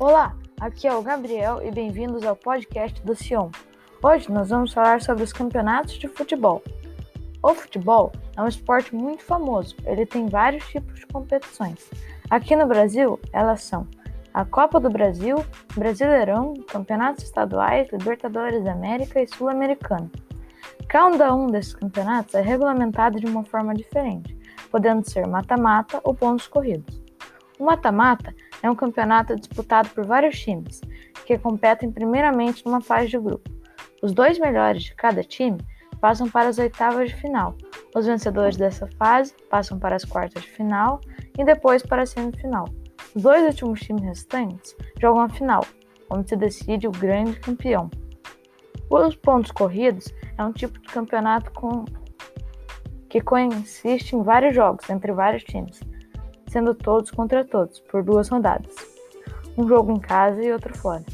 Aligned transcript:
Olá, 0.00 0.32
aqui 0.60 0.86
é 0.86 0.94
o 0.94 1.02
Gabriel 1.02 1.60
e 1.60 1.72
bem-vindos 1.72 2.24
ao 2.24 2.36
podcast 2.36 3.04
do 3.04 3.16
Sion. 3.16 3.50
Hoje 4.00 4.30
nós 4.30 4.50
vamos 4.50 4.72
falar 4.72 5.02
sobre 5.02 5.24
os 5.24 5.32
campeonatos 5.32 5.94
de 5.94 6.06
futebol. 6.06 6.62
O 7.42 7.52
futebol 7.52 8.12
é 8.36 8.40
um 8.40 8.46
esporte 8.46 8.94
muito 8.94 9.24
famoso, 9.24 9.74
ele 9.84 10.06
tem 10.06 10.28
vários 10.28 10.64
tipos 10.68 11.00
de 11.00 11.06
competições. 11.08 11.90
Aqui 12.30 12.54
no 12.54 12.68
Brasil, 12.68 13.18
elas 13.32 13.62
são 13.62 13.88
a 14.32 14.44
Copa 14.44 14.78
do 14.78 14.88
Brasil, 14.88 15.44
Brasileirão, 15.74 16.54
Campeonatos 16.68 17.24
Estaduais, 17.24 17.88
Libertadores 17.90 18.62
da 18.62 18.74
América 18.74 19.20
e 19.20 19.26
Sul-Americano. 19.26 20.08
Cada 20.86 21.34
um 21.34 21.48
desses 21.48 21.74
campeonatos 21.74 22.36
é 22.36 22.40
regulamentado 22.40 23.18
de 23.18 23.26
uma 23.26 23.42
forma 23.42 23.74
diferente, 23.74 24.38
podendo 24.70 25.10
ser 25.10 25.26
mata-mata 25.26 26.00
ou 26.04 26.14
pontos 26.14 26.46
corridos. 26.46 27.02
O 27.58 27.64
mata-mata 27.64 28.32
é 28.62 28.70
um 28.70 28.74
campeonato 28.74 29.36
disputado 29.36 29.88
por 29.90 30.04
vários 30.04 30.38
times, 30.38 30.80
que 31.26 31.38
competem 31.38 31.90
primeiramente 31.90 32.64
numa 32.64 32.80
fase 32.80 33.08
de 33.08 33.18
grupo. 33.18 33.50
Os 34.02 34.12
dois 34.12 34.38
melhores 34.38 34.84
de 34.84 34.94
cada 34.94 35.22
time 35.22 35.58
passam 36.00 36.28
para 36.28 36.48
as 36.48 36.58
oitavas 36.58 37.10
de 37.10 37.16
final. 37.16 37.56
Os 37.94 38.06
vencedores 38.06 38.56
dessa 38.56 38.86
fase 38.98 39.34
passam 39.50 39.78
para 39.78 39.96
as 39.96 40.04
quartas 40.04 40.42
de 40.42 40.50
final 40.50 41.00
e 41.36 41.44
depois 41.44 41.82
para 41.82 42.02
a 42.02 42.06
semifinal. 42.06 42.66
Os 43.14 43.22
dois 43.22 43.44
últimos 43.44 43.80
times 43.80 44.04
restantes 44.04 44.76
jogam 45.00 45.22
a 45.22 45.28
final, 45.28 45.64
onde 46.10 46.28
se 46.28 46.36
decide 46.36 46.86
o 46.86 46.92
grande 46.92 47.38
campeão. 47.40 47.90
Os 48.90 49.16
pontos 49.16 49.50
corridos 49.50 50.12
é 50.36 50.44
um 50.44 50.52
tipo 50.52 50.78
de 50.80 50.88
campeonato 50.88 51.50
com... 51.52 51.84
que 53.08 53.20
consiste 53.20 54.16
em 54.16 54.22
vários 54.22 54.54
jogos 54.54 54.88
entre 54.88 55.12
vários 55.12 55.42
times 55.44 55.80
sendo 56.48 56.74
todos 56.74 57.10
contra 57.10 57.44
todos, 57.44 57.80
por 57.80 58.02
duas 58.02 58.28
rodadas. 58.28 58.74
Um 59.56 59.66
jogo 59.66 59.92
em 59.92 60.00
casa 60.00 60.42
e 60.42 60.52
outro 60.52 60.76
fora. 60.76 61.04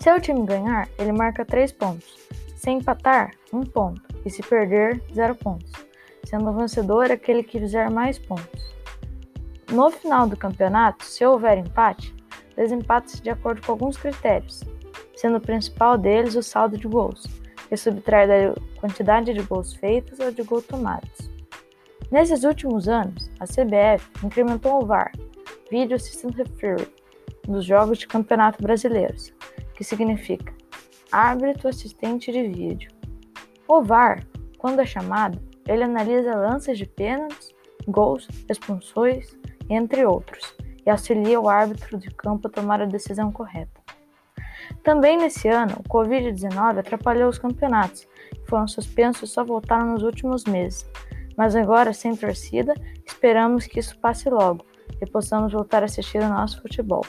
Se 0.00 0.12
o 0.12 0.20
time 0.20 0.46
ganhar, 0.46 0.88
ele 0.98 1.12
marca 1.12 1.44
3 1.44 1.72
pontos. 1.72 2.16
Se 2.56 2.70
empatar, 2.70 3.32
1 3.52 3.58
um 3.58 3.62
ponto. 3.64 4.02
E 4.24 4.30
se 4.30 4.42
perder, 4.42 5.02
0 5.12 5.34
pontos. 5.34 5.72
Sendo 6.24 6.50
o 6.50 6.52
vencedor 6.52 7.10
aquele 7.10 7.42
que 7.42 7.58
fizer 7.58 7.90
mais 7.90 8.18
pontos. 8.18 8.74
No 9.70 9.90
final 9.90 10.28
do 10.28 10.36
campeonato, 10.36 11.04
se 11.04 11.24
houver 11.24 11.58
empate, 11.58 12.14
desempata-se 12.56 13.20
de 13.20 13.30
acordo 13.30 13.60
com 13.64 13.72
alguns 13.72 13.96
critérios, 13.96 14.62
sendo 15.16 15.38
o 15.38 15.40
principal 15.40 15.98
deles 15.98 16.36
o 16.36 16.42
saldo 16.42 16.78
de 16.78 16.86
gols, 16.86 17.26
que 17.68 17.76
subtrai 17.76 18.26
da 18.26 18.54
quantidade 18.80 19.34
de 19.34 19.42
gols 19.42 19.74
feitos 19.74 20.20
ou 20.20 20.30
de 20.30 20.42
gols 20.42 20.66
tomados. 20.66 21.35
Nesses 22.10 22.44
últimos 22.44 22.88
anos, 22.88 23.28
a 23.40 23.46
CBF 23.46 24.08
incrementou 24.24 24.80
o 24.80 24.86
VAR, 24.86 25.10
Video 25.68 25.96
Assistant 25.96 26.36
Referee, 26.36 26.86
nos 27.48 27.64
jogos 27.64 27.98
de 27.98 28.06
campeonato 28.06 28.62
brasileiros, 28.62 29.32
que 29.74 29.82
significa 29.82 30.54
árbitro 31.10 31.68
assistente 31.68 32.30
de 32.30 32.42
vídeo. 32.46 32.92
O 33.66 33.82
VAR, 33.82 34.24
quando 34.56 34.80
é 34.80 34.86
chamado, 34.86 35.40
ele 35.66 35.82
analisa 35.82 36.36
lances 36.36 36.78
de 36.78 36.86
pênaltis, 36.86 37.52
gols, 37.88 38.28
expulsões, 38.48 39.36
entre 39.68 40.06
outros, 40.06 40.54
e 40.86 40.90
auxilia 40.90 41.40
o 41.40 41.48
árbitro 41.48 41.98
de 41.98 42.10
campo 42.10 42.46
a 42.46 42.50
tomar 42.50 42.80
a 42.80 42.86
decisão 42.86 43.32
correta. 43.32 43.80
Também 44.84 45.16
nesse 45.16 45.48
ano, 45.48 45.74
o 45.80 45.88
Covid-19 45.88 46.78
atrapalhou 46.78 47.28
os 47.28 47.38
campeonatos, 47.38 48.06
que 48.30 48.46
foram 48.46 48.68
suspensos 48.68 49.28
e 49.28 49.32
só 49.32 49.44
voltaram 49.44 49.92
nos 49.92 50.04
últimos 50.04 50.44
meses, 50.44 50.88
mas 51.36 51.54
agora, 51.54 51.92
sem 51.92 52.16
torcida, 52.16 52.74
esperamos 53.04 53.66
que 53.66 53.78
isso 53.78 53.98
passe 53.98 54.28
logo 54.30 54.64
e 55.00 55.06
possamos 55.06 55.52
voltar 55.52 55.82
a 55.82 55.86
assistir 55.86 56.18
o 56.18 56.28
nosso 56.28 56.62
futebol. 56.62 57.04